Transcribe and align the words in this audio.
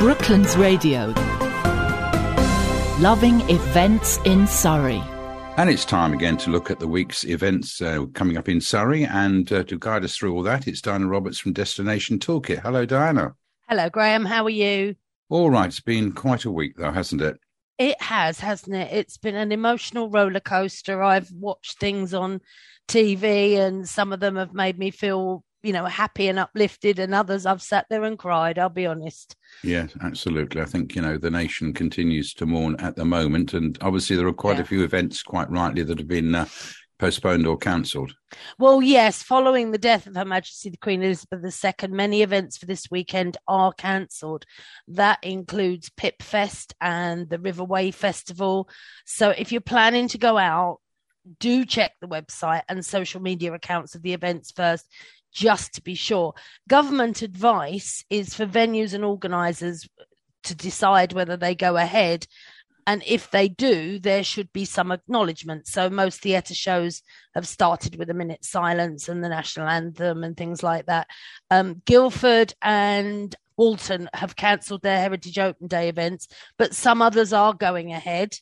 Brooklands 0.00 0.56
Radio. 0.56 1.12
Loving 3.00 3.42
events 3.50 4.16
in 4.24 4.46
Surrey. 4.46 5.02
And 5.58 5.68
it's 5.68 5.84
time 5.84 6.14
again 6.14 6.38
to 6.38 6.50
look 6.50 6.70
at 6.70 6.80
the 6.80 6.88
week's 6.88 7.22
events 7.26 7.82
uh, 7.82 8.06
coming 8.14 8.38
up 8.38 8.48
in 8.48 8.62
Surrey. 8.62 9.04
And 9.04 9.52
uh, 9.52 9.62
to 9.64 9.78
guide 9.78 10.02
us 10.02 10.16
through 10.16 10.32
all 10.32 10.42
that, 10.44 10.66
it's 10.66 10.80
Diana 10.80 11.06
Roberts 11.06 11.38
from 11.38 11.52
Destination 11.52 12.18
Toolkit. 12.18 12.60
Hello, 12.60 12.86
Diana. 12.86 13.34
Hello, 13.68 13.90
Graham. 13.90 14.24
How 14.24 14.44
are 14.44 14.48
you? 14.48 14.96
All 15.28 15.50
right. 15.50 15.66
It's 15.66 15.80
been 15.80 16.12
quite 16.12 16.46
a 16.46 16.50
week, 16.50 16.76
though, 16.78 16.92
hasn't 16.92 17.20
it? 17.20 17.38
It 17.76 18.00
has, 18.00 18.40
hasn't 18.40 18.74
it? 18.74 18.90
It's 18.90 19.18
been 19.18 19.36
an 19.36 19.52
emotional 19.52 20.08
roller 20.08 20.40
coaster. 20.40 21.02
I've 21.02 21.30
watched 21.30 21.78
things 21.78 22.14
on 22.14 22.40
TV, 22.88 23.58
and 23.58 23.86
some 23.86 24.14
of 24.14 24.20
them 24.20 24.36
have 24.36 24.54
made 24.54 24.78
me 24.78 24.92
feel 24.92 25.44
you 25.62 25.72
know 25.72 25.84
happy 25.84 26.28
and 26.28 26.38
uplifted 26.38 26.98
and 26.98 27.14
others 27.14 27.46
i've 27.46 27.62
sat 27.62 27.86
there 27.90 28.04
and 28.04 28.18
cried 28.18 28.58
i'll 28.58 28.68
be 28.68 28.86
honest. 28.86 29.36
Yes 29.62 29.92
absolutely. 30.02 30.60
I 30.60 30.64
think 30.64 30.94
you 30.94 31.02
know 31.02 31.18
the 31.18 31.30
nation 31.30 31.72
continues 31.72 32.32
to 32.34 32.46
mourn 32.46 32.76
at 32.78 32.96
the 32.96 33.04
moment 33.04 33.54
and 33.54 33.76
obviously 33.80 34.16
there 34.16 34.26
are 34.26 34.32
quite 34.32 34.56
yeah. 34.56 34.62
a 34.62 34.66
few 34.66 34.84
events 34.84 35.22
quite 35.22 35.50
rightly 35.50 35.82
that 35.82 35.98
have 35.98 36.08
been 36.08 36.34
uh, 36.34 36.46
postponed 36.98 37.46
or 37.46 37.56
cancelled. 37.56 38.14
Well 38.58 38.80
yes 38.80 39.22
following 39.22 39.70
the 39.70 39.78
death 39.78 40.06
of 40.06 40.14
her 40.14 40.24
majesty 40.24 40.70
the 40.70 40.76
queen 40.76 41.02
elizabeth 41.02 41.64
ii 41.64 41.88
many 41.88 42.22
events 42.22 42.56
for 42.56 42.66
this 42.66 42.86
weekend 42.90 43.36
are 43.48 43.72
cancelled. 43.72 44.44
That 44.88 45.18
includes 45.22 45.90
pip 45.90 46.22
fest 46.22 46.74
and 46.80 47.28
the 47.28 47.38
riverway 47.38 47.92
festival. 47.92 48.68
So 49.04 49.30
if 49.30 49.52
you're 49.52 49.60
planning 49.60 50.08
to 50.08 50.18
go 50.18 50.38
out 50.38 50.78
do 51.38 51.64
check 51.64 51.92
the 52.00 52.08
website 52.08 52.62
and 52.68 52.84
social 52.84 53.20
media 53.20 53.52
accounts 53.52 53.94
of 53.94 54.02
the 54.02 54.14
events 54.14 54.52
first 54.52 54.86
just 55.32 55.74
to 55.74 55.82
be 55.82 55.94
sure. 55.94 56.34
Government 56.68 57.22
advice 57.22 58.04
is 58.10 58.34
for 58.34 58.46
venues 58.46 58.94
and 58.94 59.04
organisers 59.04 59.88
to 60.44 60.54
decide 60.54 61.12
whether 61.12 61.36
they 61.36 61.54
go 61.54 61.76
ahead. 61.76 62.26
And 62.86 63.02
if 63.06 63.30
they 63.30 63.48
do, 63.48 63.98
there 63.98 64.24
should 64.24 64.52
be 64.52 64.64
some 64.64 64.90
acknowledgement. 64.90 65.66
So 65.66 65.90
most 65.90 66.22
theatre 66.22 66.54
shows 66.54 67.02
have 67.34 67.46
started 67.46 67.96
with 67.96 68.10
a 68.10 68.14
minute 68.14 68.44
silence 68.44 69.08
and 69.08 69.22
the 69.22 69.28
national 69.28 69.68
anthem 69.68 70.24
and 70.24 70.36
things 70.36 70.62
like 70.62 70.86
that. 70.86 71.06
Um, 71.50 71.82
Guildford 71.84 72.54
and 72.62 73.34
Walton 73.56 74.08
have 74.14 74.34
cancelled 74.34 74.82
their 74.82 74.98
Heritage 74.98 75.38
Open 75.38 75.66
Day 75.66 75.88
events, 75.88 76.28
but 76.56 76.74
some 76.74 77.02
others 77.02 77.32
are 77.32 77.52
going 77.52 77.92
ahead. 77.92 78.34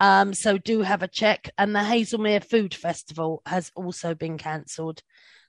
Um, 0.00 0.34
so 0.34 0.58
do 0.58 0.82
have 0.82 1.02
a 1.02 1.08
check. 1.08 1.50
And 1.56 1.74
the 1.74 1.80
Haslemere 1.80 2.44
Food 2.44 2.74
Festival 2.74 3.42
has 3.46 3.70
also 3.74 4.14
been 4.14 4.38
cancelled. 4.38 5.02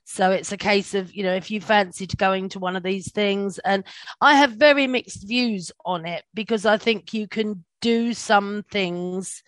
So 0.05 0.31
it's 0.31 0.51
a 0.51 0.57
case 0.57 0.93
of, 0.93 1.13
you 1.13 1.23
know, 1.23 1.33
if 1.33 1.49
you 1.49 1.59
fancied 1.59 2.15
going 2.17 2.49
to 2.49 2.59
one 2.59 2.75
of 2.75 2.83
these 2.83 3.11
things, 3.11 3.57
and 3.59 3.83
I 4.21 4.35
have 4.35 4.51
very 4.51 4.85
mixed 4.85 5.27
views 5.27 5.71
on 5.83 6.05
it 6.05 6.23
because 6.33 6.65
I 6.65 6.77
think 6.77 7.13
you 7.13 7.27
can 7.27 7.65
do 7.81 8.13
some 8.13 8.63
things 8.69 9.41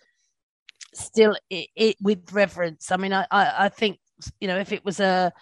still 0.94 1.36
it, 1.48 1.68
it 1.76 1.96
with 2.00 2.32
reverence. 2.32 2.90
I 2.90 2.96
mean, 2.96 3.12
I, 3.12 3.26
I, 3.30 3.66
I, 3.66 3.68
think, 3.68 4.00
you 4.40 4.48
know, 4.48 4.58
if 4.58 4.72
it 4.72 4.84
was 4.84 4.98
a 4.98 5.32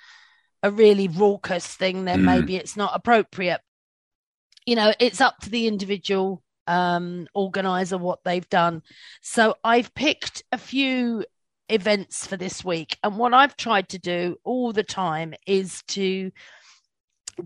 a 0.63 0.71
really 0.71 1.09
raucous 1.09 1.67
thing, 1.67 2.05
then 2.05 2.21
mm. 2.21 2.25
maybe 2.25 2.57
it's 2.57 2.77
not 2.77 2.93
appropriate. 2.95 3.61
You 4.67 4.77
know, 4.77 4.93
it's 4.99 5.21
up 5.21 5.39
to 5.41 5.51
the 5.51 5.67
individual 5.67 6.43
um 6.67 7.27
organizer 7.35 7.99
what 7.99 8.25
they've 8.25 8.49
done. 8.49 8.83
So 9.23 9.55
I've 9.63 9.95
picked 9.95 10.43
a 10.53 10.59
few 10.59 11.25
events 11.69 12.27
for 12.27 12.37
this 12.37 12.65
week. 12.65 12.99
And 13.03 13.19
what 13.19 13.35
I've 13.35 13.57
tried 13.57 13.89
to 13.91 13.99
do 13.99 14.37
all 14.45 14.73
the 14.73 14.85
time 14.85 15.35
is 15.47 15.83
to 15.89 16.31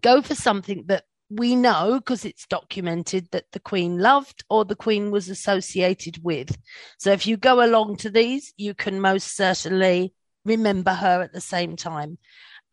go 0.01 0.23
for 0.23 0.35
something 0.35 0.85
that 0.87 1.05
we 1.31 1.55
know 1.55 1.95
because 1.99 2.25
it's 2.25 2.47
documented 2.47 3.29
that 3.31 3.53
the 3.53 3.61
Queen 3.61 3.99
loved 3.99 4.45
or 4.51 4.65
the 4.65 4.77
Queen 4.77 5.11
was 5.11 5.29
associated 5.29 6.23
with. 6.23 6.57
So 6.99 7.13
if 7.13 7.27
you 7.27 7.37
go 7.37 7.65
along 7.65 7.97
to 7.99 8.11
these, 8.11 8.53
you 8.57 8.75
can 8.75 9.01
most 9.01 9.37
certainly 9.37 10.13
remember 10.45 10.93
her 10.93 11.23
at 11.23 11.33
the 11.33 11.41
same 11.41 11.77
time. 11.77 12.19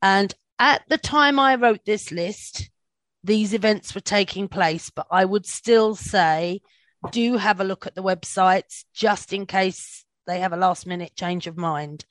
And 0.01 0.33
at 0.57 0.83
the 0.89 0.97
time 0.97 1.39
I 1.39 1.55
wrote 1.55 1.85
this 1.85 2.11
list, 2.11 2.69
these 3.23 3.53
events 3.53 3.94
were 3.94 4.01
taking 4.01 4.47
place, 4.47 4.89
but 4.89 5.07
I 5.11 5.25
would 5.25 5.45
still 5.45 5.95
say 5.95 6.61
do 7.11 7.38
have 7.38 7.59
a 7.59 7.63
look 7.63 7.85
at 7.85 7.95
the 7.95 8.03
websites 8.03 8.83
just 8.94 9.33
in 9.33 9.45
case 9.45 10.05
they 10.25 10.39
have 10.39 10.53
a 10.53 10.57
last 10.57 10.85
minute 10.85 11.16
change 11.16 11.47
of 11.47 11.57
mind. 11.57 12.05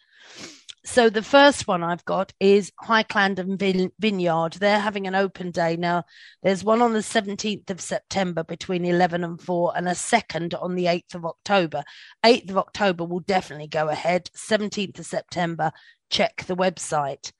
So 0.84 1.11
the 1.11 1.22
first 1.22 1.67
one 1.67 1.83
I've 1.83 2.05
got 2.05 2.33
is 2.39 2.71
High 2.78 3.03
Clandon 3.03 3.59
Vin- 3.59 3.91
Vineyard. 3.99 4.53
They're 4.55 4.78
having 4.78 5.09
an 5.09 5.17
open 5.17 5.50
day 5.50 5.77
now. 5.77 6.05
There's 6.44 6.62
one 6.62 6.81
on 6.81 6.93
the 6.93 7.00
17th 7.00 7.71
of 7.71 7.81
September 7.81 8.44
between 8.44 8.84
11 8.84 9.25
and 9.25 9.41
4, 9.41 9.73
and 9.77 9.88
a 9.88 9.97
second 9.97 10.55
on 10.55 10.77
the 10.77 10.84
8th 10.84 11.17
of 11.17 11.25
October. 11.25 11.83
8th 12.25 12.50
of 12.50 12.59
October 12.59 13.05
will 13.05 13.19
definitely 13.19 13.67
go 13.67 13.88
ahead. 13.88 14.31
17th 14.37 15.00
of 15.00 15.06
September, 15.06 15.73
check 16.09 16.44
the 16.47 16.56
website 16.56 17.33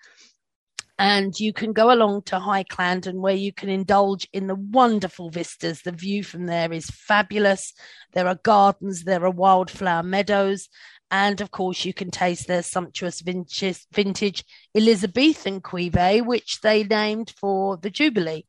and 0.99 1.39
you 1.39 1.53
can 1.53 1.73
go 1.73 1.93
along 1.93 2.23
to 2.23 2.39
High 2.39 2.65
Clandon 2.65 3.21
where 3.21 3.35
you 3.35 3.53
can 3.53 3.69
indulge 3.69 4.27
in 4.33 4.47
the 4.47 4.55
wonderful 4.55 5.31
vistas. 5.31 5.83
The 5.83 5.93
view 5.93 6.25
from 6.25 6.47
there 6.47 6.73
is 6.73 6.87
fabulous. 6.87 7.75
There 8.15 8.27
are 8.27 8.37
gardens, 8.43 9.05
there 9.05 9.25
are 9.25 9.31
wildflower 9.31 10.03
meadows, 10.03 10.69
and 11.11 11.41
of 11.41 11.51
course, 11.51 11.85
you 11.85 11.95
can 11.95 12.11
taste 12.11 12.49
their 12.49 12.63
sumptuous 12.63 13.21
vintage, 13.21 14.45
Elizabethan 14.75 15.61
Cuvée, 15.61 16.25
which 16.25 16.61
they 16.63 16.83
named 16.83 17.33
for 17.39 17.77
the 17.77 17.91
Jubilee. 17.91 18.45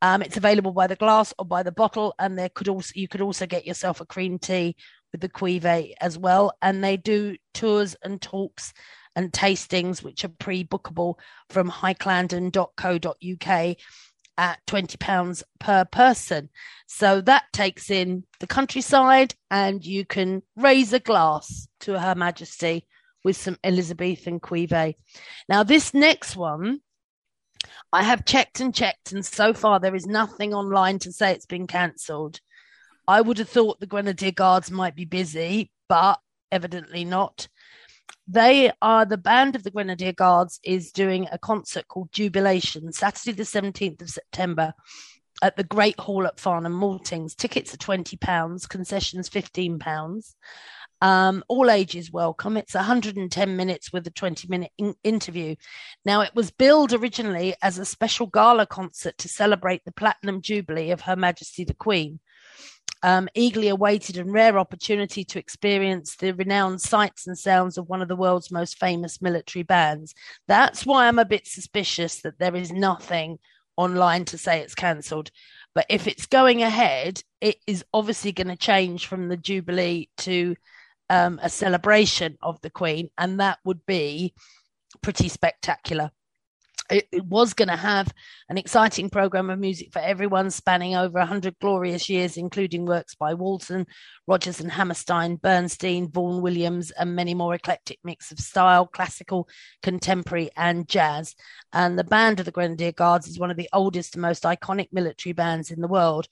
Um, 0.00 0.22
it's 0.22 0.36
available 0.36 0.72
by 0.72 0.86
the 0.86 0.94
glass 0.94 1.34
or 1.38 1.44
by 1.44 1.64
the 1.64 1.72
bottle, 1.72 2.14
and 2.18 2.38
there 2.38 2.50
could 2.50 2.68
also 2.68 2.92
you 2.94 3.08
could 3.08 3.20
also 3.20 3.46
get 3.46 3.66
yourself 3.66 4.00
a 4.00 4.06
cream 4.06 4.38
tea 4.38 4.76
with 5.10 5.20
the 5.20 5.28
Cuvée 5.28 5.94
as 6.00 6.16
well. 6.16 6.52
And 6.62 6.84
they 6.84 6.96
do 6.96 7.36
tours 7.52 7.96
and 8.02 8.20
talks 8.20 8.72
and 9.18 9.32
tastings, 9.32 10.00
which 10.00 10.24
are 10.24 10.28
pre 10.28 10.64
bookable 10.64 11.16
from 11.50 11.68
highclandon.co.uk 11.68 13.76
at 14.38 14.66
£20 14.66 15.42
per 15.58 15.84
person. 15.86 16.48
So 16.86 17.20
that 17.22 17.42
takes 17.52 17.90
in 17.90 18.22
the 18.38 18.46
countryside, 18.46 19.34
and 19.50 19.84
you 19.84 20.04
can 20.04 20.42
raise 20.54 20.92
a 20.92 21.00
glass 21.00 21.66
to 21.80 21.98
Her 21.98 22.14
Majesty 22.14 22.86
with 23.24 23.36
some 23.36 23.58
Elizabethan 23.64 24.38
Cuvée. 24.38 24.94
Now, 25.48 25.64
this 25.64 25.92
next 25.92 26.36
one, 26.36 26.78
I 27.92 28.04
have 28.04 28.24
checked 28.24 28.60
and 28.60 28.72
checked, 28.72 29.10
and 29.10 29.26
so 29.26 29.52
far 29.52 29.80
there 29.80 29.96
is 29.96 30.06
nothing 30.06 30.54
online 30.54 31.00
to 31.00 31.12
say 31.12 31.32
it's 31.32 31.44
been 31.44 31.66
cancelled. 31.66 32.38
I 33.08 33.20
would 33.20 33.38
have 33.38 33.48
thought 33.48 33.80
the 33.80 33.86
Grenadier 33.86 34.30
Guards 34.30 34.70
might 34.70 34.94
be 34.94 35.06
busy, 35.06 35.72
but 35.88 36.20
evidently 36.52 37.04
not. 37.04 37.48
They 38.30 38.70
are 38.82 39.06
the 39.06 39.16
band 39.16 39.56
of 39.56 39.62
the 39.62 39.70
Grenadier 39.70 40.12
Guards 40.12 40.60
is 40.62 40.92
doing 40.92 41.26
a 41.32 41.38
concert 41.38 41.88
called 41.88 42.12
Jubilation 42.12 42.92
Saturday 42.92 43.32
the 43.32 43.44
17th 43.44 44.02
of 44.02 44.10
September 44.10 44.74
at 45.40 45.56
the 45.56 45.64
Great 45.64 45.98
Hall 45.98 46.26
at 46.26 46.38
Farnham 46.38 46.78
Maltings. 46.78 47.34
Tickets 47.34 47.72
are 47.72 47.78
£20, 47.78 48.68
concessions 48.68 49.30
£15. 49.30 50.34
Um, 51.00 51.42
all 51.48 51.70
ages 51.70 52.12
welcome. 52.12 52.58
It's 52.58 52.74
110 52.74 53.56
minutes 53.56 53.94
with 53.94 54.06
a 54.06 54.10
20 54.10 54.46
minute 54.48 54.72
in- 54.76 54.96
interview. 55.02 55.54
Now, 56.04 56.20
it 56.20 56.34
was 56.34 56.50
billed 56.50 56.92
originally 56.92 57.54
as 57.62 57.78
a 57.78 57.86
special 57.86 58.26
gala 58.26 58.66
concert 58.66 59.16
to 59.18 59.28
celebrate 59.28 59.86
the 59.86 59.92
Platinum 59.92 60.42
Jubilee 60.42 60.90
of 60.90 61.00
Her 61.00 61.16
Majesty 61.16 61.64
the 61.64 61.72
Queen 61.72 62.20
um, 63.02 63.28
eagerly 63.34 63.68
awaited 63.68 64.16
and 64.16 64.32
rare 64.32 64.58
opportunity 64.58 65.24
to 65.24 65.38
experience 65.38 66.16
the 66.16 66.32
renowned 66.32 66.80
sights 66.80 67.26
and 67.26 67.38
sounds 67.38 67.78
of 67.78 67.88
one 67.88 68.02
of 68.02 68.08
the 68.08 68.16
world's 68.16 68.50
most 68.50 68.78
famous 68.78 69.22
military 69.22 69.62
bands. 69.62 70.14
That's 70.46 70.84
why 70.84 71.06
I'm 71.06 71.18
a 71.18 71.24
bit 71.24 71.46
suspicious 71.46 72.22
that 72.22 72.38
there 72.38 72.56
is 72.56 72.72
nothing 72.72 73.38
online 73.76 74.24
to 74.26 74.38
say 74.38 74.60
it's 74.60 74.74
cancelled. 74.74 75.30
But 75.74 75.86
if 75.88 76.06
it's 76.06 76.26
going 76.26 76.62
ahead, 76.62 77.22
it 77.40 77.56
is 77.66 77.84
obviously 77.94 78.32
going 78.32 78.48
to 78.48 78.56
change 78.56 79.06
from 79.06 79.28
the 79.28 79.36
Jubilee 79.36 80.08
to 80.18 80.56
um, 81.08 81.38
a 81.42 81.48
celebration 81.48 82.36
of 82.42 82.60
the 82.60 82.70
Queen, 82.70 83.10
and 83.16 83.40
that 83.40 83.58
would 83.64 83.86
be 83.86 84.34
pretty 85.02 85.28
spectacular 85.28 86.10
it, 86.90 87.08
it 87.12 87.24
was 87.24 87.54
going 87.54 87.68
to 87.68 87.76
have 87.76 88.12
an 88.48 88.58
exciting 88.58 89.10
program 89.10 89.50
of 89.50 89.58
music 89.58 89.92
for 89.92 89.98
everyone 89.98 90.50
spanning 90.50 90.96
over 90.96 91.18
100 91.18 91.58
glorious 91.60 92.08
years, 92.08 92.36
including 92.36 92.86
works 92.86 93.14
by 93.14 93.34
Walton, 93.34 93.86
Rodgers 94.26 94.60
and 94.60 94.70
Hammerstein, 94.70 95.36
Bernstein, 95.36 96.10
Vaughan 96.10 96.42
Williams, 96.42 96.90
and 96.92 97.14
many 97.14 97.34
more 97.34 97.54
eclectic 97.54 97.98
mix 98.04 98.30
of 98.30 98.38
style, 98.38 98.86
classical, 98.86 99.48
contemporary, 99.82 100.50
and 100.56 100.88
jazz. 100.88 101.34
And 101.72 101.98
the 101.98 102.04
band 102.04 102.40
of 102.40 102.46
the 102.46 102.52
Grenadier 102.52 102.92
Guards 102.92 103.28
is 103.28 103.38
one 103.38 103.50
of 103.50 103.56
the 103.56 103.68
oldest 103.72 104.14
and 104.14 104.22
most 104.22 104.44
iconic 104.44 104.88
military 104.92 105.32
bands 105.32 105.70
in 105.70 105.80
the 105.80 105.88
world, 105.88 106.28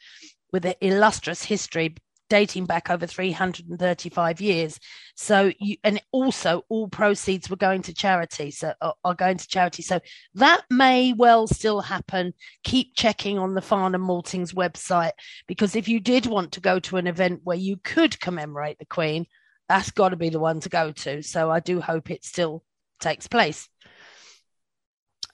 with 0.53 0.65
an 0.65 0.75
illustrious 0.81 1.45
history 1.45 1.95
dating 2.29 2.67
back 2.67 2.91
over 2.91 3.07
335 3.07 4.41
years. 4.41 4.79
So 5.15 5.53
you, 5.59 5.77
and 5.85 6.01
also 6.13 6.63
all 6.69 6.89
proceeds 6.89 7.49
were 7.49 7.57
going 7.57 7.83
to 7.83 7.95
charity. 7.95 8.51
So 8.51 8.75
are 8.81 9.15
going 9.15 9.39
to 9.39 9.49
charity. 9.49 9.83
So 9.83 10.01
that 10.35 10.63
may 10.71 11.13
well 11.13 11.47
still 11.47 11.81
happen. 11.81 12.35
Keep 12.65 12.97
checking 12.97 13.39
on 13.39 13.55
the 13.55 13.63
Farnham 13.63 14.03
Maltings 14.03 14.55
website 14.55 15.13
because 15.47 15.77
if 15.77 15.89
you 15.89 16.01
did 16.01 16.27
want 16.27 16.53
to 16.53 16.61
go 16.61 16.79
to 16.81 16.97
an 16.97 17.07
event 17.07 17.41
where 17.45 17.57
you 17.57 17.77
could 17.77 18.19
commemorate 18.21 18.79
the 18.79 18.87
Queen, 18.87 19.27
that's 19.69 19.91
got 19.91 20.11
to 20.11 20.17
be 20.17 20.29
the 20.29 20.41
one 20.41 20.61
to 20.61 20.69
go 20.69 20.93
to. 20.93 21.23
So 21.23 21.51
I 21.51 21.61
do 21.61 21.81
hope 21.81 22.11
it 22.11 22.25
still 22.25 22.65
takes 23.01 23.27
place. 23.27 23.69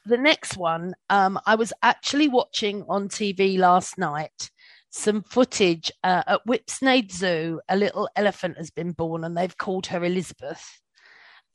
The 0.05 0.17
next 0.17 0.56
one, 0.56 0.94
um, 1.11 1.39
I 1.47 1.55
was 1.55 1.73
actually 1.81 2.29
watching 2.29 2.85
on 2.89 3.09
TV 3.09 3.56
last 3.56 3.99
night 3.99 4.50
some 4.93 5.23
footage 5.23 5.91
uh, 6.05 6.23
at 6.27 6.47
Whipsnade 6.47 7.11
Zoo. 7.11 7.61
A 7.69 7.77
little 7.77 8.09
elephant 8.15 8.59
has 8.59 8.71
been 8.71 8.93
born, 8.93 9.25
and 9.25 9.37
they've 9.37 9.56
called 9.56 9.87
her 9.87 10.05
Elizabeth. 10.05 10.81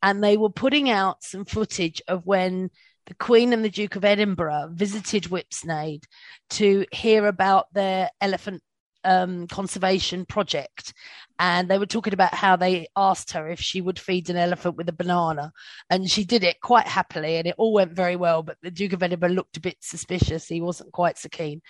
And 0.04 0.24
they 0.24 0.38
were 0.38 0.50
putting 0.50 0.89
out 0.89 1.24
some 1.24 1.45
footage 1.45 2.01
of 2.07 2.25
when 2.25 2.69
the 3.06 3.16
Queen 3.16 3.54
and 3.54 3.63
the 3.63 3.69
Duke 3.69 3.95
of 3.95 4.04
Edinburgh 4.04 4.72
visited 4.74 5.24
Whipsnade 5.24 6.04
to 6.51 6.86
hear 6.92 7.25
about 7.28 7.74
their 7.74 8.10
elephant 8.19 8.62
um, 9.04 9.48
conservation 9.48 10.25
project, 10.25 10.94
and 11.39 11.69
they 11.69 11.78
were 11.78 11.86
talking 11.86 12.13
about 12.13 12.34
how 12.34 12.56
they 12.56 12.88
asked 12.95 13.31
her 13.31 13.48
if 13.48 13.62
she 13.62 13.80
would 13.80 13.98
feed 13.98 14.30
an 14.30 14.36
elephant 14.36 14.75
with 14.75 14.89
a 14.89 14.94
banana, 14.94 15.54
and 15.89 16.10
she 16.10 16.25
did 16.25 16.44
it 16.44 16.60
quite 16.62 16.88
happily, 16.88 17.38
and 17.38 17.48
it 17.48 17.56
all 17.57 17.72
went 17.72 17.94
very 17.94 18.16
well. 18.16 18.44
But 18.44 18.57
the 18.62 18.72
Duke 18.72 18.94
of 18.94 19.04
Edinburgh 19.04 19.30
looked 19.30 19.57
a 19.57 19.62
bit 19.62 19.78
suspicious; 19.80 20.48
he 20.48 20.60
wasn't 20.60 20.92
quite 20.92 21.18
so 21.18 21.30
keen. 21.30 21.62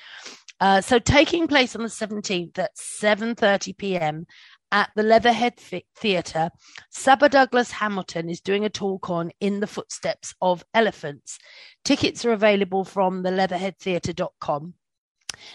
Uh, 0.60 0.82
so, 0.82 1.00
taking 1.00 1.48
place 1.48 1.76
on 1.76 1.84
the 1.84 1.90
seventeenth 1.90 2.58
at 2.58 2.78
seven 2.78 3.36
thirty 3.36 3.74
p.m. 3.74 4.26
At 4.70 4.90
the 4.98 5.04
Leatherhead 5.04 5.54
Theatre, 5.96 6.50
Saba 6.90 7.30
Douglas 7.30 7.72
Hamilton 7.72 8.30
is 8.30 8.42
doing 8.42 8.66
a 8.66 8.70
talk 8.70 9.10
on 9.10 9.32
In 9.40 9.62
the 9.62 9.68
Footsteps 9.68 10.36
of 10.42 10.66
Elephants. 10.74 11.40
Tickets 11.86 12.26
are 12.26 12.34
available 12.34 12.84
from 12.84 13.24
the 13.24 13.30
leatherheadtheatre.com. 13.30 14.74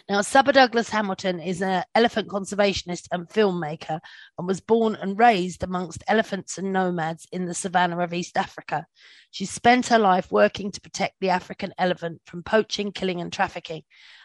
Now, 0.08 0.23
Saba 0.23 0.52
Douglas 0.52 0.88
Hamilton 0.88 1.40
is 1.40 1.62
an 1.62 1.84
elephant 1.94 2.29
conservationist 2.29 3.08
and 3.11 3.29
filmmaker 3.29 4.00
and 4.38 4.46
was 4.46 4.61
born 4.61 4.96
and 4.96 5.19
raised 5.19 5.62
amongst 5.62 6.05
elephants 6.08 6.58
and 6.58 6.73
nomads 6.73 7.26
in 7.32 7.46
the 7.46 7.55
savannah 7.55 7.99
of 7.99 8.14
East 8.14 8.37
Africa. 8.37 8.87
She 9.31 9.46
spent 9.46 9.87
her 9.88 9.99
life 9.99 10.31
working 10.31 10.70
to 10.73 10.81
protect 10.81 11.17
the 11.20 11.31
African 11.31 11.73
elephant 11.79 12.20
from 12.26 12.43
poaching, 12.43 12.93
killing, 12.93 13.20
and 13.20 13.32
trafficking 13.32 13.82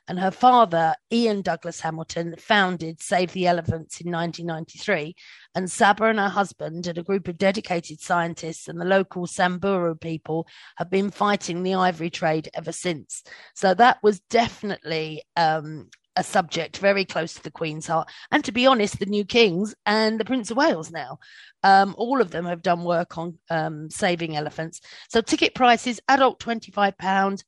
and 0.07 0.19
her 0.19 0.31
father, 0.31 0.95
Ian 1.11 1.41
Douglas 1.41 1.81
Hamilton, 1.81 2.35
founded 2.37 3.01
Save 3.01 3.33
the 3.33 3.47
Elephants 3.47 3.99
in 3.99 4.11
1993. 4.11 5.15
And 5.53 5.69
Saba 5.69 6.05
and 6.05 6.19
her 6.19 6.29
husband 6.29 6.87
and 6.87 6.97
a 6.97 7.03
group 7.03 7.27
of 7.27 7.37
dedicated 7.37 7.99
scientists 7.99 8.67
and 8.67 8.79
the 8.79 8.85
local 8.85 9.27
Samburu 9.27 9.95
people 9.95 10.47
have 10.77 10.89
been 10.89 11.11
fighting 11.11 11.61
the 11.63 11.73
ivory 11.73 12.09
trade 12.09 12.49
ever 12.53 12.71
since. 12.71 13.23
So 13.53 13.73
that 13.73 13.97
was 14.01 14.21
definitely 14.29 15.23
um, 15.47 15.89
a 16.15 16.23
subject 16.23 16.79
very 16.79 17.05
close 17.05 17.35
to 17.35 17.43
the 17.43 17.51
Queen's 17.51 17.87
heart. 17.87 18.09
And 18.31 18.43
to 18.43 18.51
be 18.51 18.65
honest, 18.65 18.99
the 18.99 19.05
new 19.05 19.23
kings 19.23 19.75
and 19.85 20.19
the 20.19 20.25
Prince 20.25 20.51
of 20.51 20.57
Wales 20.57 20.91
now, 20.91 21.19
um, 21.63 21.93
all 21.97 22.21
of 22.21 22.31
them 22.31 22.45
have 22.45 22.63
done 22.63 22.83
work 22.83 23.17
on 23.17 23.37
um, 23.49 23.89
saving 23.89 24.35
elephants. 24.35 24.81
So 25.09 25.21
ticket 25.21 25.53
prices, 25.53 26.01
adult 26.07 26.39
£25, 26.39 27.43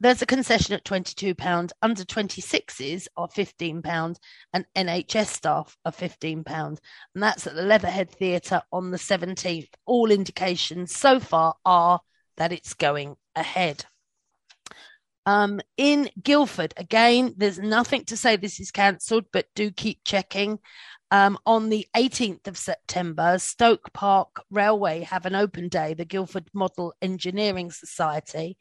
there's 0.00 0.22
a 0.22 0.26
concession 0.26 0.74
at 0.74 0.84
£22, 0.84 1.70
under 1.80 2.04
26s 2.04 3.06
are 3.16 3.28
£15, 3.28 4.16
and 4.52 4.66
NHS 4.76 5.26
staff 5.26 5.76
are 5.84 5.92
£15. 5.92 6.44
And 6.46 6.78
that's 7.14 7.46
at 7.46 7.54
the 7.54 7.62
Leatherhead 7.62 8.10
Theatre 8.10 8.60
on 8.70 8.90
the 8.90 8.98
17th. 8.98 9.68
All 9.86 10.10
indications 10.10 10.94
so 10.94 11.20
far 11.20 11.54
are 11.64 12.00
that 12.36 12.52
it's 12.52 12.74
going 12.74 13.16
ahead. 13.34 13.86
Um, 15.26 15.60
in 15.76 16.10
Guildford, 16.22 16.74
again, 16.76 17.34
there's 17.36 17.58
nothing 17.58 18.04
to 18.06 18.16
say 18.16 18.36
this 18.36 18.60
is 18.60 18.70
cancelled, 18.70 19.24
but 19.32 19.46
do 19.54 19.70
keep 19.70 20.00
checking. 20.04 20.58
Um, 21.10 21.38
on 21.46 21.68
the 21.68 21.86
18th 21.96 22.48
of 22.48 22.58
September, 22.58 23.38
Stoke 23.38 23.92
Park 23.92 24.42
Railway 24.50 25.02
have 25.02 25.26
an 25.26 25.34
open 25.34 25.68
day, 25.68 25.94
the 25.94 26.04
Guildford 26.04 26.48
Model 26.52 26.92
Engineering 27.00 27.70
Society. 27.70 28.56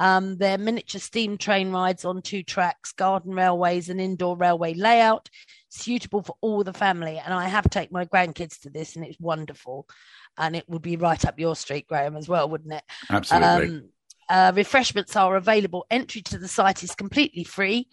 Um, 0.00 0.36
they're 0.36 0.58
miniature 0.58 1.00
steam 1.00 1.38
train 1.38 1.72
rides 1.72 2.04
on 2.04 2.22
two 2.22 2.42
tracks, 2.42 2.92
garden 2.92 3.34
railways, 3.34 3.88
and 3.88 4.00
indoor 4.00 4.36
railway 4.36 4.74
layout, 4.74 5.28
suitable 5.70 6.22
for 6.22 6.36
all 6.40 6.62
the 6.62 6.72
family. 6.72 7.18
And 7.18 7.34
I 7.34 7.48
have 7.48 7.68
taken 7.68 7.92
my 7.92 8.04
grandkids 8.04 8.60
to 8.60 8.70
this, 8.70 8.94
and 8.94 9.04
it's 9.04 9.18
wonderful. 9.18 9.88
And 10.36 10.54
it 10.54 10.68
would 10.68 10.82
be 10.82 10.96
right 10.96 11.24
up 11.24 11.40
your 11.40 11.56
street, 11.56 11.88
Graham, 11.88 12.16
as 12.16 12.28
well, 12.28 12.48
wouldn't 12.48 12.74
it? 12.74 12.84
Absolutely. 13.10 13.76
Um, 13.78 13.88
uh, 14.28 14.52
refreshments 14.54 15.16
are 15.16 15.36
available. 15.36 15.86
Entry 15.90 16.22
to 16.22 16.38
the 16.38 16.48
site 16.48 16.82
is 16.82 16.94
completely 16.94 17.44
free. 17.44 17.88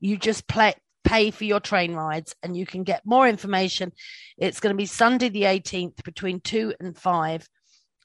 You 0.00 0.16
just 0.16 0.46
play, 0.46 0.74
pay 1.04 1.30
for 1.30 1.44
your 1.44 1.60
train 1.60 1.94
rides 1.94 2.34
and 2.42 2.56
you 2.56 2.66
can 2.66 2.84
get 2.84 3.04
more 3.04 3.28
information. 3.28 3.92
It's 4.38 4.60
going 4.60 4.72
to 4.74 4.78
be 4.78 4.86
Sunday 4.86 5.28
the 5.28 5.42
18th 5.42 6.02
between 6.04 6.40
2 6.40 6.74
and 6.80 6.96
5 6.96 7.48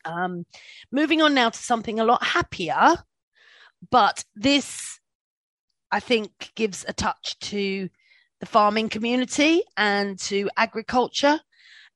Um, 0.04 0.46
moving 0.90 1.22
on 1.22 1.34
now 1.34 1.50
to 1.50 1.58
something 1.58 2.00
a 2.00 2.04
lot 2.04 2.24
happier, 2.24 2.96
but 3.90 4.24
this 4.34 4.98
I 5.92 6.00
think 6.00 6.52
gives 6.54 6.84
a 6.88 6.92
touch 6.92 7.38
to 7.40 7.88
the 8.40 8.46
farming 8.46 8.88
community 8.88 9.62
and 9.76 10.18
to 10.20 10.50
agriculture, 10.56 11.38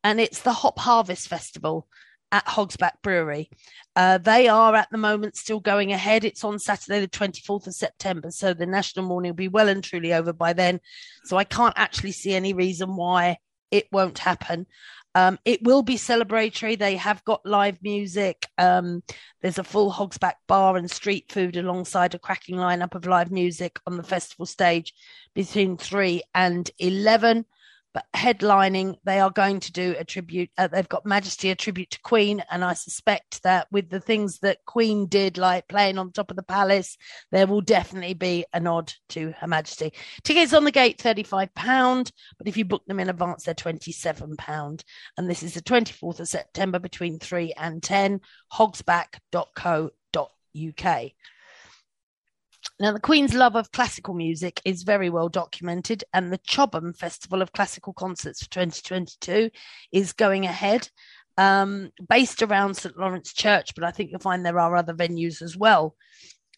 and 0.06 0.20
it's 0.20 0.42
the 0.42 0.52
Hop 0.52 0.78
Harvest 0.78 1.26
Festival 1.26 1.88
at 2.30 2.46
Hogsback 2.46 3.02
Brewery. 3.02 3.50
Uh, 3.96 4.18
they 4.18 4.46
are 4.46 4.72
at 4.76 4.86
the 4.92 4.98
moment 4.98 5.36
still 5.36 5.58
going 5.58 5.92
ahead. 5.92 6.24
It's 6.24 6.44
on 6.44 6.60
Saturday, 6.60 7.00
the 7.00 7.08
24th 7.08 7.66
of 7.66 7.74
September. 7.74 8.30
So 8.30 8.54
the 8.54 8.66
national 8.66 9.06
mourning 9.06 9.32
will 9.32 9.36
be 9.36 9.48
well 9.48 9.68
and 9.68 9.82
truly 9.82 10.14
over 10.14 10.32
by 10.32 10.52
then. 10.52 10.78
So 11.24 11.36
I 11.36 11.42
can't 11.42 11.74
actually 11.76 12.12
see 12.12 12.34
any 12.34 12.52
reason 12.52 12.94
why 12.94 13.38
it 13.72 13.88
won't 13.90 14.20
happen. 14.20 14.66
Um, 15.16 15.40
it 15.44 15.64
will 15.64 15.82
be 15.82 15.96
celebratory. 15.96 16.78
They 16.78 16.94
have 16.94 17.24
got 17.24 17.44
live 17.44 17.82
music. 17.82 18.46
Um, 18.58 19.02
there's 19.42 19.58
a 19.58 19.64
full 19.64 19.90
Hogsback 19.90 20.34
bar 20.46 20.76
and 20.76 20.88
street 20.88 21.32
food 21.32 21.56
alongside 21.56 22.14
a 22.14 22.20
cracking 22.20 22.58
lineup 22.58 22.94
of 22.94 23.06
live 23.06 23.32
music 23.32 23.80
on 23.88 23.96
the 23.96 24.04
festival 24.04 24.46
stage 24.46 24.94
between 25.34 25.76
3 25.76 26.22
and 26.32 26.70
11 26.78 27.44
but 27.96 28.04
headlining 28.14 28.94
they 29.04 29.18
are 29.20 29.30
going 29.30 29.58
to 29.58 29.72
do 29.72 29.96
a 29.98 30.04
tribute 30.04 30.50
uh, 30.58 30.68
they've 30.68 30.90
got 30.90 31.06
majesty 31.06 31.48
a 31.48 31.54
tribute 31.54 31.88
to 31.88 31.98
queen 32.02 32.44
and 32.50 32.62
i 32.62 32.74
suspect 32.74 33.42
that 33.42 33.66
with 33.72 33.88
the 33.88 34.00
things 34.00 34.38
that 34.40 34.62
queen 34.66 35.06
did 35.06 35.38
like 35.38 35.66
playing 35.66 35.96
on 35.96 36.12
top 36.12 36.30
of 36.30 36.36
the 36.36 36.42
palace 36.42 36.98
there 37.32 37.46
will 37.46 37.62
definitely 37.62 38.12
be 38.12 38.44
a 38.52 38.60
nod 38.60 38.92
to 39.08 39.32
her 39.38 39.46
majesty. 39.46 39.94
Tickets 40.22 40.52
on 40.52 40.64
the 40.64 40.70
gate 40.70 41.00
35 41.00 41.54
pound 41.54 42.12
but 42.36 42.46
if 42.46 42.58
you 42.58 42.66
book 42.66 42.84
them 42.86 43.00
in 43.00 43.08
advance 43.08 43.44
they're 43.44 43.54
27 43.54 44.36
pound. 44.36 44.84
And 45.16 45.30
this 45.30 45.42
is 45.42 45.54
the 45.54 45.62
24th 45.62 46.20
of 46.20 46.28
september 46.28 46.78
between 46.78 47.18
3 47.18 47.54
and 47.56 47.82
10 47.82 48.20
hogsback.co.uk 48.52 51.12
now, 52.78 52.92
the 52.92 53.00
Queen's 53.00 53.32
love 53.32 53.56
of 53.56 53.72
classical 53.72 54.12
music 54.12 54.60
is 54.66 54.82
very 54.82 55.08
well 55.08 55.30
documented, 55.30 56.04
and 56.12 56.30
the 56.30 56.38
Chobham 56.38 56.92
Festival 56.92 57.40
of 57.40 57.52
Classical 57.52 57.94
Concerts 57.94 58.42
for 58.42 58.50
2022 58.50 59.50
is 59.92 60.12
going 60.12 60.44
ahead, 60.44 60.90
um, 61.38 61.90
based 62.06 62.42
around 62.42 62.74
St 62.74 62.98
Lawrence 62.98 63.32
Church, 63.32 63.74
but 63.74 63.82
I 63.82 63.92
think 63.92 64.10
you'll 64.10 64.20
find 64.20 64.44
there 64.44 64.60
are 64.60 64.76
other 64.76 64.92
venues 64.92 65.40
as 65.40 65.56
well. 65.56 65.96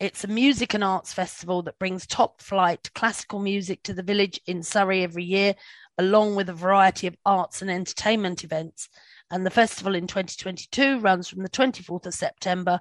It's 0.00 0.24
a 0.24 0.28
music 0.28 0.74
and 0.74 0.82
arts 0.82 1.12
festival 1.12 1.62
that 1.62 1.78
brings 1.78 2.04
top 2.04 2.42
flight 2.42 2.90
classical 2.96 3.38
music 3.38 3.84
to 3.84 3.94
the 3.94 4.02
village 4.02 4.40
in 4.46 4.64
Surrey 4.64 5.04
every 5.04 5.24
year, 5.24 5.54
along 5.98 6.34
with 6.34 6.48
a 6.48 6.52
variety 6.52 7.06
of 7.06 7.16
arts 7.24 7.62
and 7.62 7.70
entertainment 7.70 8.42
events. 8.42 8.88
And 9.30 9.46
the 9.46 9.50
festival 9.50 9.94
in 9.94 10.08
2022 10.08 10.98
runs 10.98 11.28
from 11.28 11.44
the 11.44 11.48
24th 11.48 12.06
of 12.06 12.14
September 12.14 12.80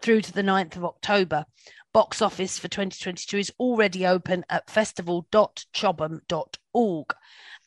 through 0.00 0.22
to 0.22 0.32
the 0.32 0.42
9th 0.42 0.76
of 0.76 0.84
October 0.84 1.46
box 1.92 2.22
office 2.22 2.58
for 2.58 2.68
2022 2.68 3.38
is 3.38 3.52
already 3.58 4.06
open 4.06 4.44
at 4.48 4.70
festival.chobham.org. 4.70 7.14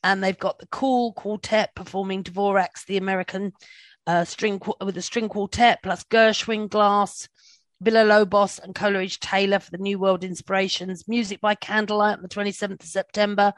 And 0.04 0.24
they've 0.24 0.38
got 0.38 0.60
the 0.60 0.68
Coull 0.68 1.14
Quartet 1.14 1.74
performing 1.76 2.24
Dvorak's 2.24 2.86
The 2.86 2.98
American 2.98 3.54
uh, 4.08 4.24
string 4.24 4.62
with 4.82 4.98
a 4.98 5.02
string 5.02 5.30
quartet, 5.30 5.80
plus 5.82 6.04
Gershwin, 6.04 6.70
Glass, 6.70 7.28
Villa-Lobos, 7.82 8.60
and 8.60 8.76
Coleridge 8.76 9.20
Taylor 9.20 9.60
for 9.60 9.72
the 9.72 9.78
New 9.78 10.00
World 10.00 10.24
Inspirations. 10.24 11.08
Music 11.08 11.42
by 11.42 11.56
Candlelight 11.56 12.18
on 12.18 12.22
the 12.22 12.30
27th 12.30 12.84
of 12.84 12.88
September. 12.88 13.54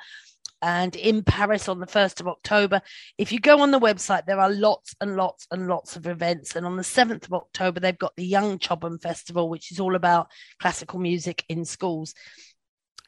And 0.61 0.95
in 0.95 1.23
Paris 1.23 1.67
on 1.67 1.79
the 1.79 1.87
1st 1.87 2.21
of 2.21 2.27
October. 2.27 2.81
If 3.17 3.31
you 3.31 3.39
go 3.39 3.61
on 3.61 3.71
the 3.71 3.79
website, 3.79 4.25
there 4.25 4.39
are 4.39 4.51
lots 4.51 4.95
and 5.01 5.15
lots 5.15 5.47
and 5.51 5.67
lots 5.67 5.95
of 5.95 6.07
events. 6.07 6.55
And 6.55 6.65
on 6.65 6.77
the 6.77 6.83
7th 6.83 7.25
of 7.25 7.33
October, 7.33 7.79
they've 7.79 7.97
got 7.97 8.15
the 8.15 8.25
Young 8.25 8.59
Chobham 8.59 8.99
Festival, 8.99 9.49
which 9.49 9.71
is 9.71 9.79
all 9.79 9.95
about 9.95 10.29
classical 10.59 10.99
music 10.99 11.43
in 11.49 11.65
schools. 11.65 12.13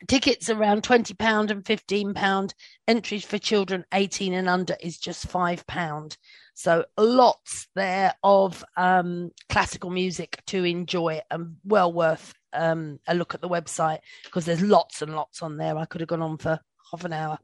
Tickets 0.08 0.50
around 0.50 0.84
£20 0.84 1.52
and 1.52 1.64
£15. 1.64 2.54
Entries 2.88 3.26
for 3.26 3.38
children 3.38 3.84
18 3.94 4.34
and 4.34 4.48
under 4.48 4.78
is 4.80 4.98
just 4.98 5.28
£5. 5.28 6.18
So 6.54 6.86
lots 6.98 7.68
there 7.76 8.14
of 8.24 8.64
um, 8.78 9.32
classical 9.50 9.90
music 9.90 10.42
to 10.48 10.64
enjoy 10.64 11.22
and 11.30 11.58
well 11.66 11.92
worth 11.92 12.34
um, 12.54 13.00
a 13.08 13.16
look 13.16 13.34
at 13.34 13.42
the 13.42 13.50
website 13.50 14.00
because 14.24 14.46
there's 14.46 14.62
lots 14.62 15.02
and 15.02 15.16
lots 15.16 15.42
on 15.42 15.58
there. 15.58 15.78
I 15.78 15.86
could 15.86 16.02
have 16.02 16.10
gone 16.10 16.22
on 16.22 16.38
for 16.38 16.60
half 16.92 17.06
an 17.06 17.14
hour. 17.14 17.38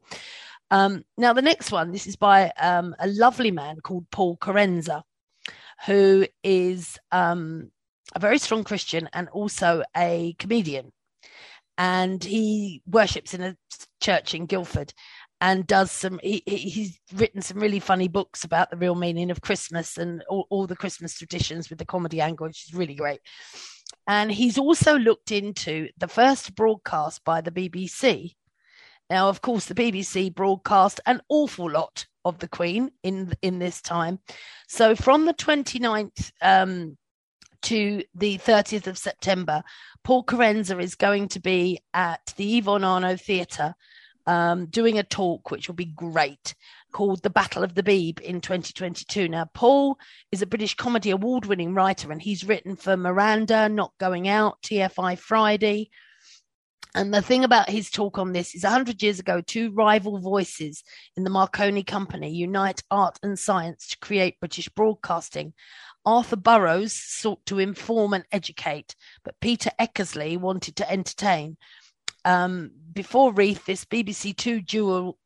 Um, 0.70 1.04
now, 1.16 1.32
the 1.32 1.42
next 1.42 1.70
one, 1.70 1.92
this 1.92 2.06
is 2.06 2.16
by 2.16 2.50
um, 2.60 2.94
a 2.98 3.06
lovely 3.06 3.50
man 3.50 3.80
called 3.80 4.10
Paul 4.10 4.36
Kerensa, 4.36 5.02
who 5.86 6.26
is 6.42 6.98
um, 7.12 7.70
a 8.14 8.18
very 8.18 8.38
strong 8.38 8.64
Christian 8.64 9.08
and 9.12 9.28
also 9.28 9.82
a 9.96 10.34
comedian. 10.38 10.92
And 11.78 12.24
he 12.24 12.82
worships 12.86 13.34
in 13.34 13.42
a 13.42 13.56
church 14.00 14.34
in 14.34 14.46
Guildford 14.46 14.92
and 15.40 15.66
does 15.66 15.90
some 15.90 16.18
he, 16.22 16.42
he's 16.46 16.98
written 17.14 17.42
some 17.42 17.58
really 17.58 17.80
funny 17.80 18.08
books 18.08 18.44
about 18.44 18.70
the 18.70 18.76
real 18.76 18.94
meaning 18.94 19.30
of 19.30 19.40
christmas 19.40 19.98
and 19.98 20.22
all, 20.28 20.46
all, 20.50 20.66
the 20.66 20.76
christmas 20.76 21.18
traditions 21.18 21.68
with 21.68 21.78
the 21.78 21.84
comedy 21.84 22.20
angle 22.20 22.46
which 22.46 22.66
is 22.66 22.74
really 22.74 22.94
great 22.94 23.20
and 24.06 24.32
he's 24.32 24.58
also 24.58 24.98
looked 24.98 25.32
into 25.32 25.88
the 25.98 26.08
first 26.08 26.54
broadcast 26.54 27.22
by 27.24 27.40
the 27.40 27.50
bbc 27.50 28.34
now, 29.10 29.28
of 29.28 29.40
course, 29.40 29.66
the 29.66 29.74
BBC 29.74 30.34
broadcast 30.34 31.00
an 31.06 31.20
awful 31.28 31.70
lot 31.70 32.06
of 32.24 32.38
the 32.38 32.48
Queen 32.48 32.90
in 33.02 33.32
in 33.42 33.58
this 33.58 33.80
time. 33.80 34.18
So 34.68 34.96
from 34.96 35.26
the 35.26 35.34
29th 35.34 36.32
um, 36.42 36.96
to 37.62 38.02
the 38.14 38.38
30th 38.38 38.86
of 38.86 38.98
September, 38.98 39.62
Paul 40.02 40.24
Kerensa 40.24 40.82
is 40.82 40.94
going 40.94 41.28
to 41.28 41.40
be 41.40 41.80
at 41.94 42.32
the 42.36 42.58
Yvonne 42.58 42.84
Arnaud 42.84 43.18
Theatre 43.18 43.74
um, 44.26 44.66
doing 44.66 44.98
a 44.98 45.04
talk, 45.04 45.50
which 45.50 45.68
will 45.68 45.76
be 45.76 45.84
great, 45.84 46.54
called 46.92 47.22
The 47.22 47.30
Battle 47.30 47.62
of 47.62 47.74
the 47.74 47.82
Beeb 47.82 48.20
in 48.20 48.40
2022. 48.40 49.28
Now, 49.28 49.48
Paul 49.54 49.98
is 50.32 50.42
a 50.42 50.46
British 50.46 50.74
Comedy 50.74 51.10
Award 51.10 51.46
winning 51.46 51.74
writer, 51.74 52.10
and 52.10 52.20
he's 52.20 52.44
written 52.44 52.74
for 52.74 52.96
Miranda, 52.96 53.68
Not 53.68 53.92
Going 53.98 54.26
Out, 54.26 54.60
TFI 54.62 55.18
Friday, 55.18 55.90
and 56.96 57.12
the 57.12 57.20
thing 57.20 57.44
about 57.44 57.68
his 57.68 57.90
talk 57.90 58.18
on 58.18 58.32
this 58.32 58.54
is 58.54 58.62
100 58.62 59.02
years 59.02 59.20
ago, 59.20 59.42
two 59.42 59.70
rival 59.72 60.18
voices 60.18 60.82
in 61.14 61.24
the 61.24 61.30
Marconi 61.30 61.82
Company 61.82 62.32
unite 62.32 62.82
art 62.90 63.18
and 63.22 63.38
science 63.38 63.88
to 63.88 63.98
create 63.98 64.40
British 64.40 64.70
broadcasting. 64.70 65.52
Arthur 66.06 66.36
Burrows 66.36 66.94
sought 66.94 67.44
to 67.46 67.58
inform 67.58 68.14
and 68.14 68.24
educate, 68.32 68.96
but 69.24 69.38
Peter 69.40 69.70
Eckersley 69.78 70.38
wanted 70.38 70.76
to 70.76 70.90
entertain. 70.90 71.58
Um, 72.24 72.70
before 72.94 73.30
Reith, 73.30 73.66
this 73.66 73.84
BBC 73.84 74.34
Two 74.34 74.62
duel 74.62 75.18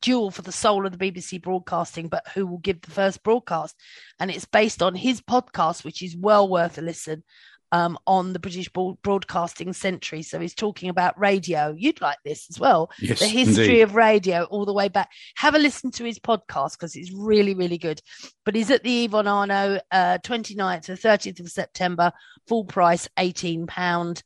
duel 0.00 0.30
for 0.30 0.42
the 0.42 0.52
soul 0.52 0.86
of 0.86 0.96
the 0.96 1.12
BBC 1.12 1.42
broadcasting, 1.42 2.06
but 2.08 2.26
who 2.34 2.46
will 2.46 2.58
give 2.58 2.80
the 2.82 2.92
first 2.92 3.24
broadcast? 3.24 3.74
And 4.20 4.30
it's 4.30 4.44
based 4.44 4.80
on 4.80 4.94
his 4.94 5.20
podcast, 5.20 5.84
which 5.84 6.02
is 6.02 6.16
well 6.16 6.48
worth 6.48 6.78
a 6.78 6.82
listen 6.82 7.24
um, 7.72 7.98
on 8.06 8.32
the 8.32 8.38
British 8.38 8.68
Broadcasting 9.02 9.72
Century. 9.72 10.22
So 10.22 10.38
he's 10.40 10.54
talking 10.54 10.88
about 10.88 11.18
radio. 11.18 11.74
You'd 11.76 12.00
like 12.00 12.18
this 12.24 12.46
as 12.50 12.58
well. 12.58 12.90
Yes, 13.00 13.20
the 13.20 13.26
history 13.26 13.64
indeed. 13.64 13.80
of 13.82 13.94
radio 13.94 14.44
all 14.44 14.64
the 14.64 14.72
way 14.72 14.88
back. 14.88 15.10
Have 15.36 15.54
a 15.54 15.58
listen 15.58 15.90
to 15.92 16.04
his 16.04 16.18
podcast 16.18 16.72
because 16.72 16.96
it's 16.96 17.12
really, 17.12 17.54
really 17.54 17.78
good. 17.78 18.00
But 18.44 18.54
he's 18.54 18.70
at 18.70 18.82
the 18.82 19.04
Yvonne 19.04 19.26
Arnaud 19.26 19.80
uh, 19.90 20.18
29th 20.18 20.82
to 20.82 20.92
30th 20.92 21.40
of 21.40 21.48
September, 21.48 22.12
full 22.46 22.64
price, 22.64 23.08
£18. 23.18 24.22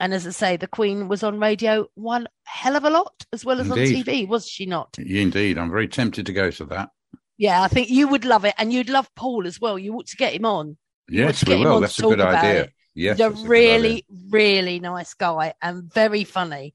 And 0.00 0.14
as 0.14 0.26
I 0.26 0.30
say, 0.30 0.56
the 0.56 0.68
Queen 0.68 1.08
was 1.08 1.22
on 1.22 1.40
radio 1.40 1.86
one 1.94 2.28
hell 2.44 2.76
of 2.76 2.84
a 2.84 2.90
lot, 2.90 3.26
as 3.32 3.44
well 3.44 3.60
as 3.60 3.68
Indeed. 3.68 3.96
on 3.96 4.04
TV, 4.04 4.28
was 4.28 4.46
she 4.46 4.64
not? 4.64 4.96
Indeed, 4.98 5.58
I'm 5.58 5.70
very 5.70 5.88
tempted 5.88 6.26
to 6.26 6.32
go 6.32 6.50
to 6.52 6.64
that. 6.66 6.90
Yeah, 7.36 7.62
I 7.62 7.68
think 7.68 7.90
you 7.90 8.08
would 8.08 8.24
love 8.24 8.44
it, 8.44 8.54
and 8.58 8.72
you'd 8.72 8.88
love 8.88 9.08
Paul 9.16 9.46
as 9.46 9.60
well. 9.60 9.78
You 9.78 9.94
ought 9.94 10.06
to 10.06 10.16
get 10.16 10.34
him 10.34 10.44
on. 10.44 10.76
Yes, 11.08 11.46
we 11.46 11.56
will. 11.56 11.80
That's 11.80 11.98
a 11.98 12.02
good 12.02 12.20
idea. 12.20 12.64
it. 12.64 12.72
Yes, 12.98 13.18
He's 13.18 13.44
a 13.44 13.48
really, 13.48 14.04
really 14.28 14.80
nice 14.80 15.14
guy 15.14 15.54
and 15.62 15.92
very 15.92 16.24
funny. 16.24 16.74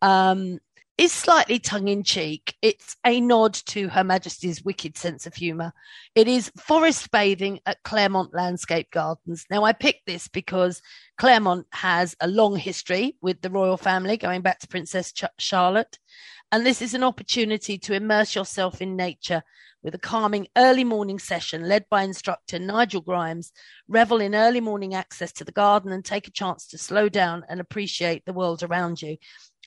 Um, 0.00 0.60
is 0.96 1.12
slightly 1.12 1.58
tongue 1.58 1.88
in 1.88 2.02
cheek. 2.02 2.56
It's 2.60 2.96
a 3.06 3.20
nod 3.20 3.54
to 3.66 3.88
Her 3.88 4.02
Majesty's 4.02 4.64
wicked 4.64 4.96
sense 4.96 5.26
of 5.26 5.34
humour. 5.34 5.72
It 6.14 6.26
is 6.26 6.50
forest 6.56 7.10
bathing 7.12 7.60
at 7.66 7.82
Claremont 7.84 8.34
Landscape 8.34 8.90
Gardens. 8.90 9.44
Now, 9.50 9.62
I 9.62 9.72
picked 9.74 10.06
this 10.06 10.26
because 10.26 10.82
Claremont 11.18 11.66
has 11.70 12.16
a 12.20 12.26
long 12.26 12.56
history 12.56 13.16
with 13.20 13.42
the 13.42 13.50
royal 13.50 13.76
family, 13.76 14.16
going 14.16 14.40
back 14.40 14.58
to 14.60 14.68
Princess 14.68 15.12
Ch- 15.12 15.24
Charlotte. 15.38 15.98
And 16.50 16.64
this 16.64 16.80
is 16.80 16.94
an 16.94 17.04
opportunity 17.04 17.76
to 17.76 17.92
immerse 17.92 18.34
yourself 18.34 18.80
in 18.80 18.96
nature 18.96 19.42
with 19.82 19.94
a 19.94 19.98
calming 19.98 20.48
early 20.56 20.82
morning 20.82 21.18
session 21.18 21.68
led 21.68 21.84
by 21.90 22.02
instructor 22.02 22.58
Nigel 22.58 23.02
Grimes. 23.02 23.52
Revel 23.86 24.22
in 24.22 24.34
early 24.34 24.62
morning 24.62 24.94
access 24.94 25.30
to 25.32 25.44
the 25.44 25.52
garden 25.52 25.92
and 25.92 26.02
take 26.02 26.26
a 26.26 26.32
chance 26.32 26.66
to 26.68 26.78
slow 26.78 27.10
down 27.10 27.44
and 27.50 27.60
appreciate 27.60 28.24
the 28.24 28.32
world 28.32 28.62
around 28.62 29.02
you. 29.02 29.18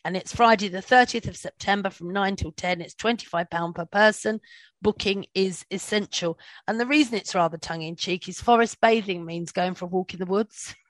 And 0.04 0.18
it's 0.18 0.36
Friday, 0.36 0.70
the 0.70 0.80
30th 0.80 1.28
of 1.28 1.38
September 1.38 1.92
from 1.92 2.12
9 2.12 2.36
till 2.36 2.52
10. 2.52 2.82
It's 2.82 2.96
£25 2.96 3.76
per 3.76 3.86
person. 3.86 4.40
Booking 4.82 5.28
is 5.36 5.64
essential. 5.70 6.40
And 6.68 6.80
the 6.80 6.88
reason 6.88 7.14
it's 7.14 7.36
rather 7.36 7.60
tongue 7.60 7.84
in 7.84 7.96
cheek 7.96 8.28
is 8.28 8.42
forest 8.42 8.82
bathing 8.82 9.24
means 9.24 9.52
going 9.52 9.76
for 9.76 9.86
a 9.86 9.90
walk 9.90 10.14
in 10.14 10.20
the 10.20 10.26
woods. 10.26 10.74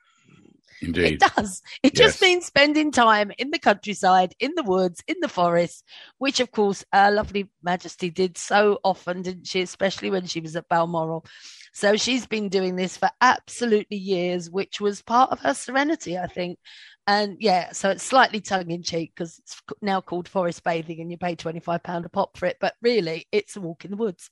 Indeed. 0.82 1.12
It 1.12 1.20
does. 1.20 1.62
It 1.82 1.94
just 1.94 2.20
means 2.20 2.44
spending 2.44 2.90
time 2.90 3.32
in 3.38 3.50
the 3.50 3.58
countryside, 3.58 4.34
in 4.40 4.52
the 4.56 4.64
woods, 4.64 5.02
in 5.06 5.16
the 5.20 5.28
forest, 5.28 5.84
which 6.18 6.40
of 6.40 6.50
course 6.50 6.84
our 6.92 7.12
lovely 7.12 7.48
Majesty 7.62 8.10
did 8.10 8.36
so 8.36 8.80
often, 8.82 9.22
didn't 9.22 9.46
she? 9.46 9.60
Especially 9.60 10.10
when 10.10 10.26
she 10.26 10.40
was 10.40 10.56
at 10.56 10.68
Balmoral. 10.68 11.24
So 11.72 11.96
she's 11.96 12.26
been 12.26 12.48
doing 12.48 12.76
this 12.76 12.96
for 12.96 13.10
absolutely 13.20 13.96
years, 13.96 14.50
which 14.50 14.80
was 14.80 15.02
part 15.02 15.30
of 15.30 15.40
her 15.40 15.54
serenity, 15.54 16.18
I 16.18 16.26
think. 16.26 16.58
And 17.06 17.36
yeah, 17.40 17.72
so 17.72 17.90
it's 17.90 18.02
slightly 18.02 18.40
tongue 18.40 18.70
in 18.70 18.82
cheek 18.82 19.12
because 19.14 19.38
it's 19.38 19.62
now 19.80 20.00
called 20.00 20.28
forest 20.28 20.64
bathing 20.64 21.00
and 21.00 21.10
you 21.10 21.16
pay 21.16 21.36
£25 21.36 22.04
a 22.04 22.08
pop 22.08 22.36
for 22.36 22.46
it. 22.46 22.58
But 22.60 22.74
really, 22.82 23.26
it's 23.32 23.56
a 23.56 23.60
walk 23.60 23.84
in 23.84 23.92
the 23.92 23.96
woods. 23.96 24.30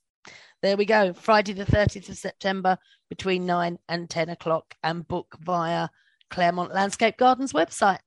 There 0.61 0.77
we 0.77 0.85
go. 0.85 1.13
Friday, 1.13 1.53
the 1.53 1.65
30th 1.65 2.09
of 2.09 2.17
September 2.17 2.77
between 3.09 3.45
9 3.45 3.79
and 3.89 4.09
10 4.09 4.29
o'clock 4.29 4.75
and 4.83 5.07
book 5.07 5.35
via 5.41 5.89
Claremont 6.31 6.73
Landscape 6.73 7.17
Gardens 7.17 7.53
website. 7.53 7.99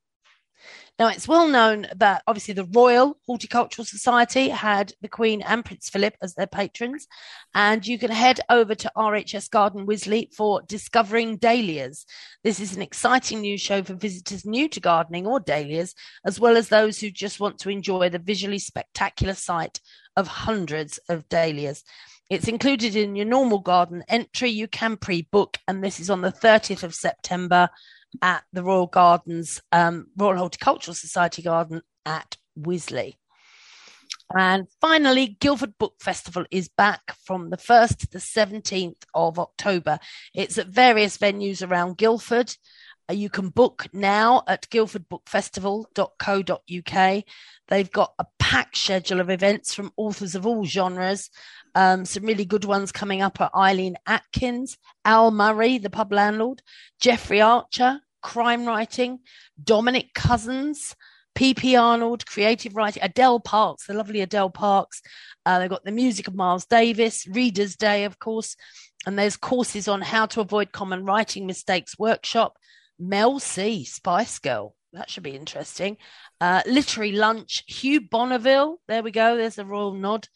Now, 0.99 1.09
it's 1.09 1.27
well 1.27 1.49
known 1.49 1.89
that 1.97 2.23
obviously 2.27 2.55
the 2.55 2.69
Royal 2.73 3.19
Horticultural 3.27 3.85
Society 3.85 4.51
had 4.51 4.93
the 5.03 5.09
Queen 5.09 5.43
and 5.43 5.65
Prince 5.65 5.89
Philip 5.89 6.17
as 6.23 6.35
their 6.35 6.47
patrons, 6.47 7.09
and 7.53 7.85
you 7.85 7.99
can 7.99 8.13
head 8.13 8.39
over 8.49 8.77
to 8.77 8.93
RHS 8.97 9.51
Garden 9.51 9.87
Wisley 9.87 10.33
for 10.33 10.63
Discovering 10.63 11.37
Dahlias. 11.37 12.07
This 12.45 12.61
is 12.61 12.77
an 12.77 12.83
exciting 12.83 13.41
new 13.41 13.59
show 13.59 13.83
for 13.83 13.95
visitors 13.95 14.47
new 14.47 14.69
to 14.69 14.81
gardening 14.81 15.27
or 15.27 15.41
dahlias, 15.41 15.95
as 16.25 16.39
well 16.39 16.57
as 16.57 16.69
those 16.69 17.01
who 17.01 17.11
just 17.11 17.41
want 17.41 17.59
to 17.59 17.71
enjoy 17.71 18.09
the 18.09 18.21
visually 18.21 18.61
spectacular 18.61 19.35
sight 19.35 19.81
of 20.17 20.29
hundreds 20.29 20.99
of 21.09 21.29
dahlias. 21.29 21.83
It's 22.31 22.49
included 22.49 22.95
in 22.95 23.17
your 23.17 23.27
normal 23.27 23.59
garden 23.59 24.05
entry. 24.09 24.51
You 24.51 24.69
can 24.69 24.97
pre 24.97 25.23
book, 25.23 25.59
and 25.67 25.83
this 25.83 25.99
is 25.99 26.09
on 26.09 26.23
the 26.23 26.33
30th 26.33 26.85
of 26.85 26.95
September 26.95 27.69
at 28.23 28.45
the 28.53 28.63
Royal 28.63 28.87
Gardens, 28.87 29.61
um, 29.73 30.09
Royal 30.17 30.39
Horticultural 30.39 30.95
Society 30.95 31.43
Garden 31.43 31.83
at 32.07 32.37
Wisley. 32.59 33.17
And 34.35 34.67
finally, 34.81 35.37
Guildford 35.41 35.77
Book 35.79 35.95
Festival 36.01 36.45
is 36.51 36.69
back 36.69 37.15
from 37.25 37.51
the 37.51 37.57
1st 37.57 37.99
to 37.99 38.11
the 38.11 38.19
17th 38.19 39.03
of 39.15 39.39
October. 39.39 39.99
It's 40.35 40.59
at 40.59 40.69
various 40.69 41.19
venues 41.19 41.67
around 41.67 41.99
Guildford. 41.99 42.57
Uh, 43.11 43.15
You 43.15 43.31
can 43.31 43.49
book 43.51 43.87
now 43.93 44.43
at 44.47 44.69
guildfordbookfestival.co.uk. 44.71 47.25
They've 47.69 47.91
got 47.91 48.15
a 48.19 48.27
packed 48.39 48.77
schedule 48.77 49.21
of 49.21 49.31
events 49.31 49.75
from 49.75 49.93
authors 49.97 50.35
of 50.35 50.47
all 50.47 50.65
genres. 50.65 51.31
Um, 51.75 52.05
some 52.05 52.25
really 52.25 52.45
good 52.45 52.65
ones 52.65 52.93
coming 52.93 53.23
up 53.23 53.41
are 53.41 53.51
Eileen 53.55 53.97
Atkins, 54.07 54.77
Al 55.05 55.31
Murray, 55.31 55.79
the 55.79 55.91
pub 55.91 56.13
landlord, 56.13 56.63
Jeffrey 57.01 57.41
Archer, 57.41 58.01
crime 58.23 58.67
writing, 58.67 59.21
Dominic 59.63 60.15
Cousins, 60.15 60.95
PP 61.35 61.81
Arnold, 61.81 62.27
creative 62.27 62.77
writing, 62.77 63.03
Adele 63.03 63.41
Parks, 63.41 63.87
the 63.87 63.95
lovely 63.95 64.21
Adele 64.21 64.51
Parks. 64.51 65.03
Uh, 65.45 65.59
they've 65.59 65.71
got 65.71 65.85
the 65.85 65.91
music 65.91 66.29
of 66.29 66.35
Miles 66.35 66.65
Davis, 66.65 67.27
Reader's 67.27 67.77
Day, 67.77 68.05
of 68.05 68.19
course, 68.19 68.57
and 69.07 69.19
there's 69.19 69.37
courses 69.37 69.89
on 69.89 70.01
how 70.01 70.27
to 70.27 70.41
avoid 70.41 70.73
common 70.73 71.05
writing 71.05 71.47
mistakes 71.47 71.99
workshop. 71.99 72.57
Mel 72.99 73.39
C, 73.39 73.85
Spice 73.85 74.39
Girl. 74.39 74.75
that 74.93 75.11
should 75.11 75.23
be 75.23 75.37
interesting. 75.37 75.97
Uh, 76.41 76.63
literary 76.67 77.13
lunch, 77.13 77.63
Hugh 77.67 78.01
Bonneville. 78.01 78.79
There 78.89 79.03
we 79.03 79.11
go. 79.11 79.37
There's 79.37 79.59
a 79.59 79.65
royal 79.65 79.95
nod. 79.95 80.29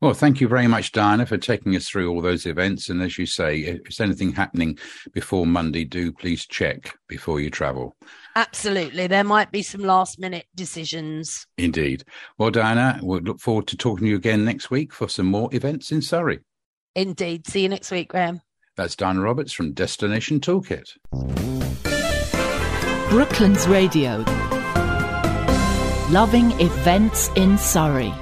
Well, 0.00 0.14
thank 0.14 0.40
you 0.40 0.48
very 0.48 0.68
much, 0.68 0.92
Diana, 0.92 1.26
for 1.26 1.36
taking 1.36 1.74
us 1.74 1.88
through 1.88 2.10
all 2.10 2.20
those 2.20 2.46
events. 2.46 2.88
And 2.88 3.02
as 3.02 3.18
you 3.18 3.26
say, 3.26 3.60
if 3.60 3.82
there's 3.82 4.00
anything 4.00 4.32
happening 4.32 4.78
before 5.12 5.46
Monday, 5.46 5.84
do 5.84 6.12
please 6.12 6.46
check 6.46 6.96
before 7.08 7.40
you 7.40 7.50
travel. 7.50 7.96
Absolutely. 8.36 9.06
There 9.06 9.24
might 9.24 9.50
be 9.50 9.62
some 9.62 9.82
last 9.82 10.18
minute 10.18 10.46
decisions. 10.54 11.46
Indeed. 11.58 12.04
Well, 12.38 12.50
Diana, 12.50 13.00
we'll 13.02 13.20
look 13.20 13.40
forward 13.40 13.66
to 13.68 13.76
talking 13.76 14.04
to 14.04 14.10
you 14.10 14.16
again 14.16 14.44
next 14.44 14.70
week 14.70 14.92
for 14.92 15.08
some 15.08 15.26
more 15.26 15.48
events 15.52 15.90
in 15.90 16.02
Surrey. 16.02 16.40
Indeed. 16.94 17.46
See 17.48 17.62
you 17.62 17.68
next 17.68 17.90
week, 17.90 18.08
Graham. 18.08 18.40
That's 18.76 18.96
Diana 18.96 19.20
Roberts 19.20 19.52
from 19.52 19.72
Destination 19.72 20.40
Toolkit. 20.40 20.90
Brooklands 23.08 23.66
Radio. 23.66 24.24
Loving 26.10 26.50
events 26.60 27.30
in 27.36 27.56
Surrey. 27.58 28.12